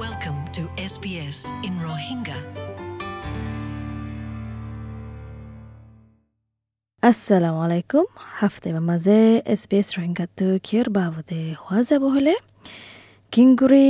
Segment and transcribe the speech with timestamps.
[0.00, 2.36] Welcome to SBS in Rohingya.
[7.02, 8.04] assalamu alaikum.
[8.40, 9.18] Hafte maze
[9.60, 12.34] sbs রেঙ্গাতো কিয়র বাবদে হওয়া যাব হলে
[13.32, 13.88] কিংগুরি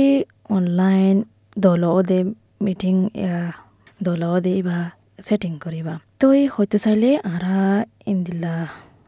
[0.57, 1.15] online
[1.57, 2.19] দল ওদে
[2.65, 2.95] মিটিং
[4.03, 4.77] দল ওদে বা
[5.27, 7.57] সেটিং করিবা তই হয়তো চাইলে আরা
[8.11, 8.55] ইন্দিলা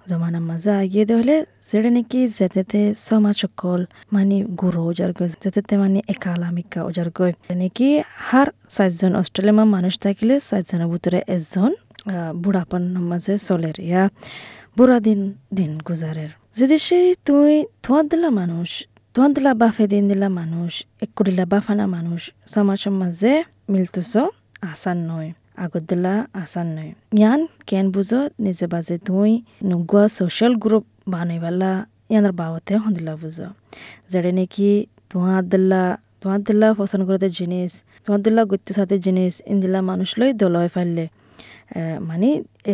[0.08, 1.36] দে হলে
[1.70, 3.80] যেটা নাকি যেতে সমাজ সকল
[4.12, 7.88] মানে গুরু ওজার গৈ যেতে মানে একালামিকা ওজার গৈ নাকি
[8.28, 11.72] হার চারজন অস্ট্রেলিয়া মানুষ থাকিলে চারজনের ভিতরে এজন
[12.44, 14.04] বুড়াপান মাঝে চলের ইয়া
[14.78, 15.20] বুড়া দিন
[15.54, 17.52] দিন গুজারের যদি সেই তুই
[17.84, 18.70] ধোঁয়ার দিলা মানুষ
[19.16, 20.72] ধোঁয়ার দিলা বাফে দিন দিলা মানুষ
[21.06, 22.22] একু দিলা বাফানা মানুষ
[22.54, 23.34] সমাজ মাঝে
[23.70, 24.14] মিলতেছ
[24.72, 25.30] আসান নয়
[25.90, 29.32] দিলা আসান নয় ইয়ান কেন বুঝো, নিজে বাজে তুই
[29.70, 31.72] নুগুয়া সোশ্যাল গ্রুপ বানাইবালা
[32.12, 33.48] ইয়ানোর বাবতে হন্দিলা বুঝো।
[34.12, 34.70] যেটা নাকি
[35.12, 35.84] ধোঁয়া দিলা
[36.22, 37.72] ধোঁয়া দিলা পছন্দ করতে জিনিস
[38.06, 41.06] ধোঁয়া দিলা গত্য সাথে জিনিস ইন্দিলা মানুষ লই দলয় ফাইলে
[42.10, 42.30] মানে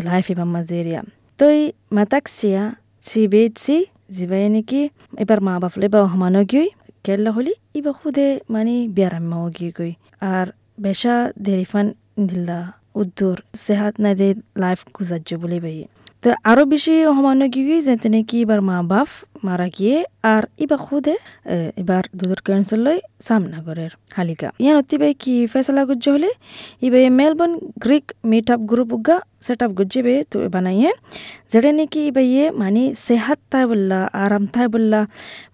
[0.07, 1.01] লাইফ এবার মাঝে এরিয়া
[1.39, 1.57] তই
[1.97, 2.63] মাতাকসিয়া
[3.09, 3.77] সিবেছি
[4.15, 4.81] জিবাই নাকি
[5.23, 6.67] এবার মা বাপলে বা সমানো গিয়ে
[7.05, 9.91] কেল্লা হলি ইবা খুদে মানে বিয়ারাম্মাও গিয়ে গই
[10.33, 10.45] আর
[10.85, 11.87] বেশা দেরিফান
[12.29, 12.59] দিল্লা
[12.95, 15.87] u duur seexadnadeed live guda jubilee bay.
[16.23, 19.09] তো আরও বেশি সমানো গিয়ে যেতে নাকি এবার মা বাপ
[19.45, 19.97] মারা গিয়ে
[20.33, 21.15] আর ইবা খুদে
[21.81, 26.31] এবার দুধর ক্যান্সার লই সামনা করের হালিকা। ইয়ান অতিবাই কি ফেসলা গুজ্জ হলে?
[26.87, 30.91] ইবাই Melbourne Greek meet up group উগা set up গুজ্জে তো বানাইয়ে
[31.51, 35.01] যেটা নাকি ইবাইয়ে মানে সেহাত তাই বললা, আরাম তাই বললা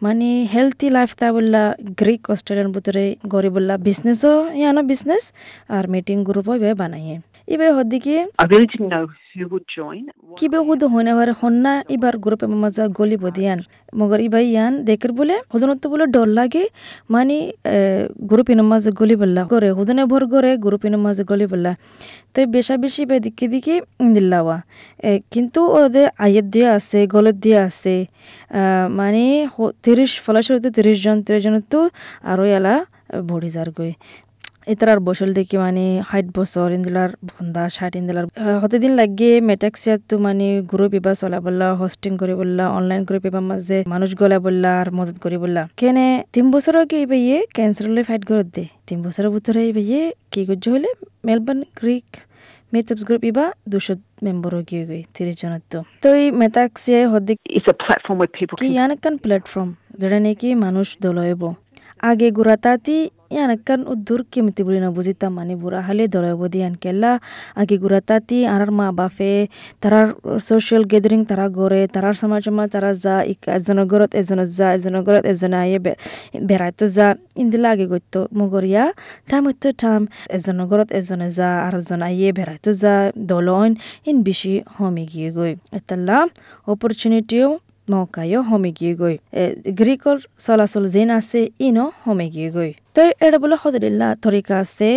[0.05, 1.61] মানে হেলথি লাইফ তাই বললা,
[1.99, 5.23] গ্রিক অস্ট্রেলিয়ান ভিতরে গড়ি বললা বিজনেসও ইয়ানো বিজনেস
[5.75, 7.17] আর মিটিং গ্রুপও ইবাই বানাইয়ে।
[9.51, 10.03] Would join.
[10.39, 13.59] কিবে হুদ হইনে বারে হন্না ইবার গ্রুপে মাজা গলি বদিয়ান।
[13.99, 16.63] মগর ইবাই ইয়ান দেখের বলে হুদনত বলে ডর লাগে
[17.13, 17.37] মানে
[18.29, 21.71] গ্রুপ ইন মাঝে গলি বললা। করে হুদনে ভর করে গ্রুপ ইন মাঝে গলি বললা।
[22.33, 23.73] তো বেশা বেশি বে দিকে দিকে
[24.15, 24.57] দিল্লাওয়া
[25.33, 27.95] কিন্তু ওদের আয়ের দিয়ে আছে গলত দিয়ে আছে।
[28.99, 29.23] মানে
[29.85, 31.79] তিরিশ ফলাশরিতে তিরিশ জন তিরিশ জন তো
[32.31, 32.73] আরও এলা
[33.29, 33.93] ভরি যার গই
[34.67, 38.25] ইতার বসল দেখি মানে হাইট বছর ইন্দিলার বন্দা ষাট ইন্দিলার
[38.61, 43.25] হতে দিন লাগে মেটাক্সিয়াত তো মানে গ্রুপ ইবা চলা বললা হোস্টিং করে বললা অনলাইন গ্রুপ
[43.29, 47.37] ইবা মাঝে মানুষ গলা বললা আর মদত করে বললা। কেনে তিন বছর কি ইবা ইয়ে
[47.55, 48.63] ক্যান্সার লই ফাইট করে দে?
[48.87, 50.89] তিন বছরের ভিতরে ইবা ইয়ে কি করছে হলে
[51.25, 52.07] মেলবোর্ন গ্রিক
[52.73, 53.93] মেটাপস গ্রুপ ইবা দুশো
[54.25, 56.99] মেম্বার গিয়ে গই তিরিশ জনের তো তো এই মেটাক্সিয়া
[58.37, 58.91] people কি ইয়ান
[59.23, 61.43] প্ল্যাটফর্ম যেটা নাকি মানুষ দলয়ব
[62.01, 62.97] আগে গুড়াতাতি
[63.31, 67.11] ইয়ান একখান উদ্দুর কিমতি বলি না বুঝিতাম মানে বুড়া হালে দলয়ব দিয়ান কেলা
[67.55, 69.33] আগে গুড়াতাতি আর মা বাপে
[69.81, 70.07] তারার
[70.39, 73.15] সোশ্যাল গ্যাদারিং তারা গড়ে তারার সমাজ সমাজ তারা যা
[73.51, 75.97] এজনের ঘরত এজনের যা এজনের ঘরত এজনে আইয়ে বে-
[76.41, 78.83] বেড়াইতো যা ইন্দিলা আগে গইত মগরিয়া
[79.29, 82.93] টাইম হইতো টাইম এজনের ঘরত এজনে যা আর এজন আইয়ে বেড়াইতো যা
[83.27, 83.69] দলন
[84.05, 86.17] ইন বেশি হমি গিয়ে গই এতাল্লা
[86.67, 87.47] অপরচুনিটিও
[87.91, 89.15] মৌকায়ও হমে গিয়ে গই
[89.79, 94.89] গ্ৰীকৰ চলাচল যেন আছে, ইনো হমে গিয়ে গই তই এটা বোলে সদৰিল্লা, তৰিকা আছে,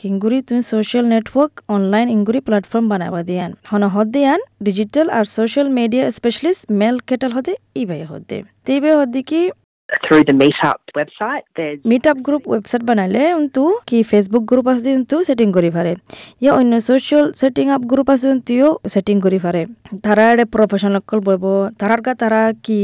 [0.00, 5.68] কিংগুৰি তুমি ছ'চিয়েল নেটৱৰ্ক অনলাইন ইংগুৰি প্লেটফৰ্ম বনাবা দিয়ান। হন হদ দিয়ান ডিজিটেল আৰু ছ'চিয়েল
[5.78, 9.40] মিডিয়া স্পেচিয়েলিষ্ট মেল কেটেল হদে ইবাই হদে তেইবাই হদে কি
[10.04, 11.44] through the Meetup website.
[11.56, 15.92] There's up group website বানাইলে উন্তু কি ফেসবুক গ্রুপ আছে উন্তু সেটিং করি পারে
[16.42, 19.62] ইয়া অন্য সোশ্যাল সেটিং আপ গ্রুপ আছে উন্তুও সেটিং করি পারে
[20.04, 21.44] তারা এডে প্রফেশনাল কল বইব
[21.80, 22.78] তারার গা তারা কি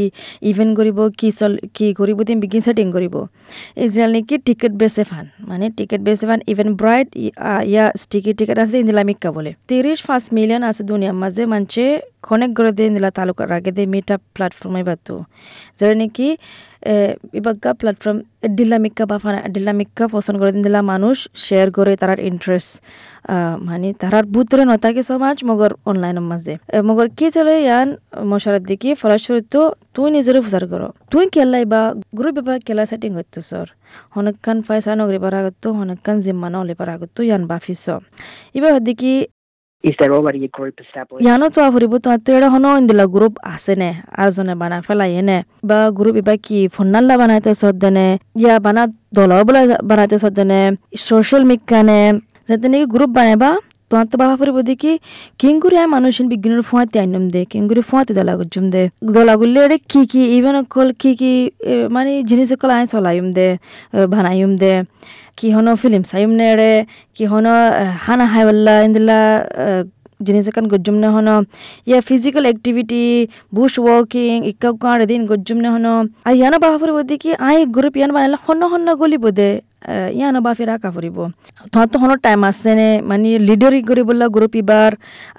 [0.51, 3.15] ইভেন্ট করিব কি চল কি করিব দিন বিগিন সেটিং করিব
[3.85, 7.09] ইজিয়াল নাকি টিকেট বেসে ফান মানে টিকেট বেসে ফান ইভেন্ট ব্রাইট
[7.73, 11.85] ইয়া স্টিকি টিকেট আছে ইন্দিলা মিক্কা বলে তিরিশ পাঁচ মিলিয়ন আছে দুনিয়ার মাঝে মানছে
[12.27, 15.15] খনেক করে দিয়ে ইন্দিলা তালুকার আগে দিয়ে মিট আপ প্ল্যাটফর্মে বাতো
[15.79, 16.29] যেটা নাকি
[17.39, 18.19] ইবাগ্গা প্ল্যাটফর্ম
[18.59, 22.73] ডিলামিক্কা বা ফানা ডিলামিক্কা পছন্দ করে দিলা মানুষ শেয়ার করে তারার ইন্টারেস্ট
[23.69, 26.55] মানে তারার বুতরে নতাকে সমাজ, মগর অনলাইনের মাঝে।
[26.89, 27.89] মগর কি চলে ইয়ান,
[28.31, 29.61] মশারার দিকে ফলাস্বরূপ তো
[29.95, 31.81] তুই নিজেরও প্রচার করো। তুই কেলাই বা
[32.19, 33.67] গ্রুপ বা কেলা সেটিং হইতো সর।
[34.15, 37.85] হনকান পয়সা নগরি পারা আগতো, হনকান জিম্মা নলে পারা আগতো, ইয়ান বাফিস।
[38.57, 39.15] এবার দেখি
[39.85, 41.23] is there already a group established?
[41.25, 41.61] ইয়ানো তো
[42.05, 43.91] তোমাৰ তো এটা হনো ইন্দিলা গ্ৰুপ আছে নে
[44.21, 45.39] আৰু জনে বানাই পেলাই নে
[45.69, 48.07] বা গ্ৰুপ এবার কি ফোনাল্লা বানাইতে সদ্দনে
[48.41, 48.83] ইয়া বানা
[49.17, 50.61] দল বলে বানাইতে সদ্দনে
[51.05, 52.01] সোশ্যাল মিকানে
[52.49, 53.51] যাতে নাকি গ্রুপ বানাইবা
[55.95, 58.83] মানুষ বিজ্ঞানের ফুয়াতে আইনম দে কিংগুরি ফুয়াতে দলা গুজুম দে।
[59.17, 61.33] দলা গুললে এড়ে কি কি ইভেন অকল কি কি
[61.71, 63.49] এ, মানে জিনিস অকল আয় চলাইম দে
[63.97, 64.73] এ, বানাইম দে।
[65.39, 66.73] কি হনো ফিল্ম চাইম নে এড়ে
[67.17, 67.53] কি হনো
[68.05, 69.19] হানা হাই বললা ইন্দিলা
[70.27, 71.37] জিনিস এখান গজ্জুম নে হনো।
[71.89, 73.05] ইয়া ফিজিক্যাল অ্যাক্টিভিটি
[73.57, 75.95] বুশ ওয়াকিং ইক্কা কাঁড়ে দিন গজ্জুম নে হনো।
[76.27, 79.51] আর ইয়ানা বাবা ফুরিব দেখি আই গ্রুপ ইয়ান বানাইলে হন্ন হন্ন গলি বোদে
[80.19, 81.17] ইয়ানো বা ফেৰা কাপৰিব।
[81.73, 82.89] তহঁতৰ তো টাইম আছে নে?
[83.11, 84.27] মানে লিডারি কৰি বললা
[84.63, 84.91] ইবাৰ,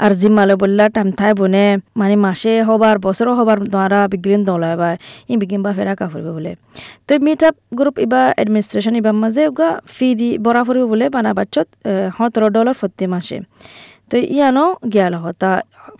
[0.03, 1.65] আৰু জিম মালে বললা টাইম ঠাই বনে।
[1.99, 4.89] মানে মাসে হবাৰ বছৰ হবাৰ দ্বাৰা বিগ্রিন দলাই বা
[5.31, 6.51] ই বিগিন বা ফেৰা ফুরিব বোলে।
[7.07, 11.31] তো মিট আপ গ্রুপ ইবা এডমিনিস্ট্রেশন ইবার মাঝে ওগা ফি দি বৰা ফুৰিব বোলে বানা
[11.37, 11.67] বাচ্চত
[12.17, 13.37] সতেরো ডলাৰ প্রতি মাসে।
[14.11, 15.51] তো ইয়ানো গিয়াল হতা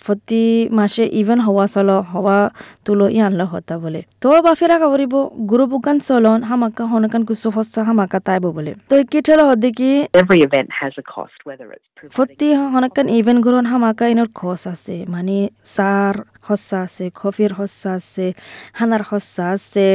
[0.06, 0.44] প্রতি
[0.78, 2.38] মাসে ইভেন হওয়া চল হওয়া
[2.86, 5.16] তুলো ইয়ানল হতা বলে। তো বাফিরা কাবরিব
[5.50, 9.20] গুরু বুকান চলন হামাকা হনকান কুসু হস্তা হামাকা তাইব বলে। তো কি
[11.48, 15.38] whether it's providing প্রতি হনকান ইভেন গুরন হামাকা ইনর খস আছে মানে
[15.76, 16.16] সার
[16.48, 18.26] হস্যা আছে কফির হস্যা আছে
[18.80, 19.88] হানার হস্যা আছে।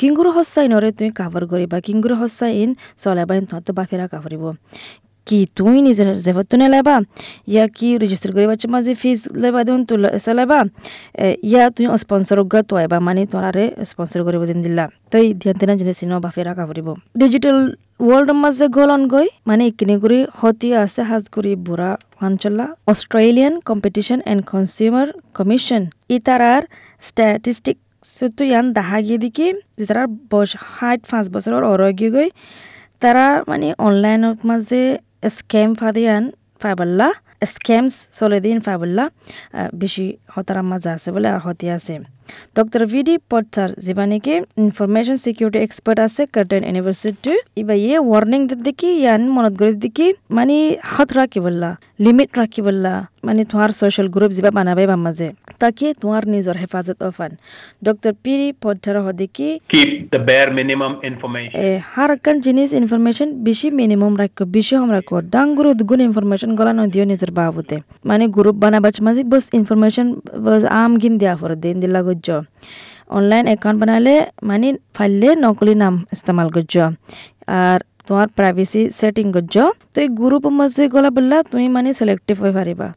[0.00, 2.70] কিংগুරු হস্যা ইনরে তুমি কাভার করিবা কিংগুරු হস্যা ইন
[3.02, 4.06] চলাবা ইন তো বাফিরা
[5.26, 6.96] কি তুই নিজের জেবত তুনে লেবা
[7.46, 10.02] ইয়া কি রেজিস্টার করিবা মাঝে ফিজ লেবা দেন তুল
[10.38, 10.58] লেবা
[11.44, 15.74] ইয়া তুই স্পন্সর গা তো এবা মানে তোরারে স্পন্সর করিব দিন দিলা তই ধ্যান তেনা
[15.80, 16.88] জিনিস ন বাফিরা কাভরিব
[17.20, 17.58] ডিজিটাল
[18.00, 21.90] ওয়ার্ল্ড মাঝে গলন গই মানে ইকিনি গুরি হতি আছে হাজ গুরি বুড়া
[22.20, 26.62] অঞ্চলা Australian competition and consumer commission ইতারার
[27.02, 27.76] statistic
[28.10, 29.46] সত্য ইয়ান দেখা গিয়ে দেখি
[29.78, 32.28] যে তারা বয়স ষাট পাঁচ বছরের অরগি গই
[33.02, 34.82] তারা মানে অনলাইনত মাঝে
[35.22, 36.24] ফাদিয়ান
[36.62, 37.08] ফাইবাল্লা
[37.44, 39.04] স্ক্যামস চলে দিন ফাইবাল্লা
[39.80, 41.94] বেশি হতার মাঝে আছে বলে আর হতি আছে
[42.56, 48.90] ডক্টর ভিডি পটসার যেবা নাকি ইনফরমেশন সিকিউরিটি এক্সপার্ট আছে কার্টেন ইউনিভার্সিটি ইবা ইয়ে ওয়ার্নিং দেখি
[48.94, 50.56] ইয়ান মনত করে দেখি মানে
[50.92, 51.70] হাত রাখি বললা
[52.00, 52.92] লিমিট রাখি বললা
[53.24, 55.28] মানে তোমার সোশ্যাল গ্রুপ যেবা বানাবে বা মাঝে
[55.58, 57.32] তাকে তোমার নিজের হেফাজত অফান
[57.82, 61.56] ডক্টর পিরি পটসার হদিকি keep the bare minimum information.
[61.60, 66.72] এ হার একখান জিনিস ইনফরমেশন বেশি মিনিমাম রাখো বেশি হম রাখো ডাঙ্গুর উদ্গুণ ইনফরমেশন গলা
[66.72, 70.06] নদিও নিজের বাবুতে মানে গ্রুপ বানাবার মাঝে বস ইনফরমেশন
[70.44, 72.28] বস আম গিন দেওয়া ফর দিন দিলা গজ্জ
[73.16, 74.14] অনলাইন অ্যাকাউন্ট বানালে
[74.48, 76.74] মানে ফাইললে নকলি নাম ইস্তেমাল করছ
[77.60, 79.56] আর তোমার প্রাইভেসি সেটিং গজ্জ।
[79.92, 82.88] তো এই গ্রুপ মাঝে গলা বললা, তুমি মানে সিলেক্টিভ হয়ে পারিবা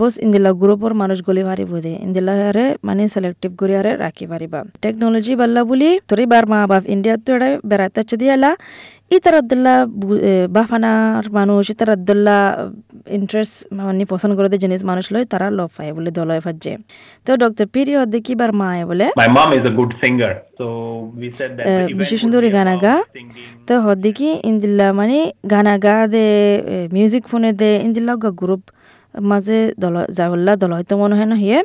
[0.00, 4.58] বস ইন্দিলা গ্রুপর মানুষ গলি পারিব দে। ইন্দিলা হারে মানে সিলেক্টিভ করি হারে রাখি পারিবা
[4.82, 8.50] টেকনোলজি বাল্লা বলি তোর বার মা বাপ ইন্ডিয়া তো এটা বেড়াতে চাচ্ছে দিয়ালা
[9.10, 9.76] ইতার আব্দুল্লাহ
[10.56, 12.40] বাফানার মানুষ ইতার আব্দুল্লাহ
[13.18, 16.72] ইন্টারেস্ট মানে পছন্দ করে যে জিনিস মানুষ লয় তারা লব পায় বলে দলয় ফাজে
[17.26, 19.06] তো ডক্টর পিরিয়ড দেখি বার মায় বলে
[19.64, 20.66] a good singer, so
[21.20, 21.64] we said that.
[21.64, 22.94] Uh, the event বিশেষ সুন্দরী গানা গা.
[23.68, 25.18] তো হদ্দিকি ইন্দিল্লা মানে
[25.52, 26.26] গানা গা দে
[26.94, 28.62] মিউজিক ফোনে দে ইন্দিল্লা গ্রুপ
[29.14, 31.58] মাঝে দল যাবল্লা দল হয়তো মনে হয় না হিয়ে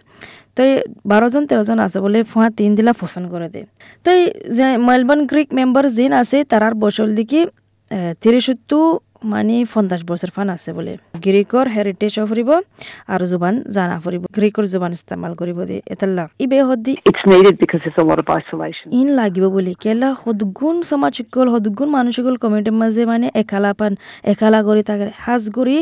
[0.60, 0.66] তো
[1.12, 3.62] বারোজন তেরোজন আছে বলে ফুয়া তিন দিলা পছন্দ করে দে।
[4.06, 4.10] তো
[4.58, 7.40] যে মেলবোর্ন গ্রিক মেম্বার জিন আছে তারার বছর দিকে
[8.24, 8.80] তিরিশত্তু
[9.32, 10.94] মানে পঞ্চাশ বছর ফান আছে বলে।
[11.26, 12.50] গ্রিকর হেরিটেজ ফুরিব
[13.14, 16.24] আর জুবান জানা ফুরিব গ্রিকর জুবান ইস্তেমাল কৰিব দে এতাল্লা।
[18.22, 18.88] of isolation.
[19.00, 23.94] ইন লাগিব বুলি। কেলা সদগুণ সমাজসকল সদগুণ মানুহসকল কমিউনিটিৰ মাজে মানে একালা পান
[24.34, 25.78] একালা কৰি থাকে। সাজ কৰি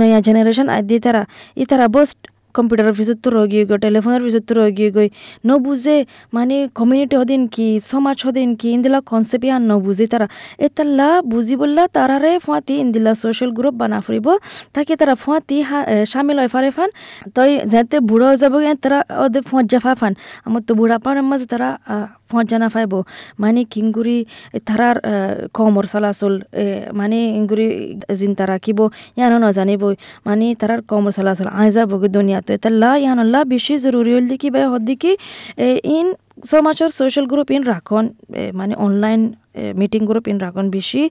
[0.00, 1.22] নয়া জেনেৰেশ্যন আদি তারা
[1.62, 2.10] ই তারা বস
[2.56, 5.08] কম্পিউটারের পিছত রগিয়ে গই টেলিফোনের পিছত রগিয়ে গই
[5.48, 5.96] নবুঝে
[6.36, 10.26] মানে কমিউনিটি হদিন কি, সমাজ হদিন কি, ইন্দিলা কনসেপ্ট ইয়ান নবুঝে তারা
[10.66, 14.26] এতাল্লা বুঝি বললা তারারে ফুয়াতি ইন্দিলা সোশ্যাল গ্রুপ বানা ফুরিব
[14.74, 15.56] তাকে তারা ফুয়াতি
[16.12, 16.90] সামিল হয় ফারে ফান।
[17.36, 18.54] তই যাতে বুড়ো যাব
[18.84, 20.12] তারা ওদের ফুঁয়াত জাফা ফান।
[20.46, 21.68] আমার তো বুড়া পান মাঝে তারা
[22.30, 22.92] ফুঁয়াত জানা ফাইব
[23.42, 24.18] মানে কিংগুরি
[24.68, 24.96] তারার
[25.56, 26.34] কমর চলাচল
[27.00, 27.66] মানে ইংগুৰি
[28.18, 28.78] জিন তারা কিব
[29.18, 29.82] ইয়ানো নাজানিব
[30.26, 34.60] মানে তারার কমর চলাচল আই যাব দুনিয়া তো এতাল্লা ইয়ানল্লা বেশি জরুরি হল দেখি, বা
[34.72, 35.12] হদ দেখি
[35.96, 36.06] ইন
[36.52, 38.04] সমাজৰ সোশ্যাল গ্রুপ ইন রাখন
[38.54, 39.20] মানে অনলাইন
[39.80, 41.02] মিটিং গ্রুপ ইন রাখন বেশি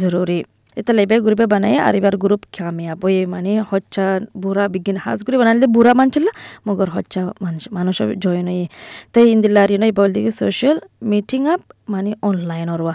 [0.00, 0.38] জরুরি
[0.80, 4.06] এটা লেবে গ্রুপে বানাই, আর এবার গ্রুপ কামিয়াব এই মানে হচ্ছা
[4.42, 6.26] বুড়া বিজ্ঞান হাজ করে বানাইলে বুড়া মানছিল
[6.66, 8.66] মগর হচ্ছা মানুষ মানুষ জয়েন হয়ে
[9.12, 10.76] তাই ইন্দিল্লা নয় বল দিকে সোশ্যাল
[11.10, 12.94] মিটিং আপ মানে অনলাইন ওরবা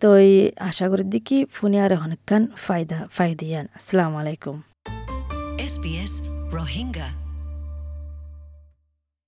[0.00, 0.32] তো এই
[0.68, 4.56] আশা করি দেখি ফোনে আর অনেকখান ফায়দা, ফায়দিয়ান। আসসালামু আলাইকুম।
[5.72, 6.12] SBS
[6.56, 7.27] Rohingya.